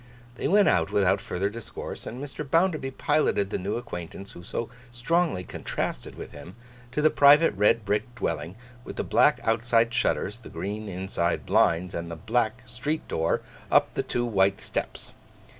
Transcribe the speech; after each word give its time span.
They 0.33 0.47
went 0.47 0.67
out 0.67 0.89
without 0.91 1.21
further 1.21 1.47
discourse; 1.47 2.07
and 2.07 2.19
Mr. 2.19 2.43
Bounderby 2.43 2.89
piloted 2.89 3.51
the 3.51 3.59
new 3.59 3.75
acquaintance 3.75 4.31
who 4.31 4.41
so 4.41 4.67
strongly 4.89 5.43
contrasted 5.43 6.15
with 6.15 6.31
him, 6.31 6.55
to 6.93 7.03
the 7.03 7.11
private 7.11 7.53
red 7.53 7.85
brick 7.85 8.15
dwelling, 8.15 8.55
with 8.83 8.95
the 8.95 9.03
black 9.03 9.39
outside 9.43 9.93
shutters, 9.93 10.39
the 10.39 10.49
green 10.49 10.89
inside 10.89 11.45
blinds, 11.45 11.93
and 11.93 12.09
the 12.09 12.15
black 12.15 12.63
street 12.65 13.07
door 13.07 13.41
up 13.71 13.93
the 13.93 14.01
two 14.01 14.25
white 14.25 14.59
steps. 14.59 15.13